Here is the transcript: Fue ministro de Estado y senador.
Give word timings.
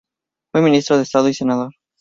Fue 0.51 0.63
ministro 0.63 0.97
de 0.97 1.03
Estado 1.03 1.29
y 1.29 1.35
senador. 1.35 1.75